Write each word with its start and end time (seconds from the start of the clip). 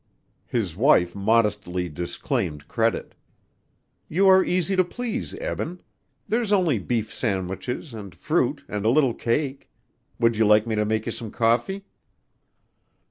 '"His 0.47 0.75
wife 0.75 1.13
modestly 1.15 1.87
disclaimed 1.87 2.67
credit. 2.67 3.13
"You 4.09 4.27
are 4.29 4.43
easy 4.43 4.75
to 4.75 4.83
please, 4.83 5.35
Eben. 5.35 5.79
There's 6.27 6.51
only 6.51 6.79
beef 6.79 7.13
sandwiches 7.13 7.93
and 7.93 8.15
fruit 8.15 8.63
and 8.67 8.83
a 8.83 8.89
little 8.89 9.13
cake. 9.13 9.69
Would 10.19 10.35
you 10.37 10.47
like 10.47 10.65
me 10.65 10.73
to 10.73 10.85
make 10.85 11.05
you 11.05 11.11
some 11.11 11.29
coffee?" 11.29 11.85